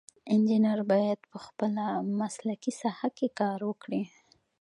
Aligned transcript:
انجینر 0.33 0.79
باید 0.91 1.19
یوازې 1.19 1.29
په 1.31 1.37
خپله 1.45 1.85
مسلکي 2.19 2.71
ساحه 2.81 3.09
کې 3.17 3.27
کار 3.39 3.59
وکړي. 3.69 4.01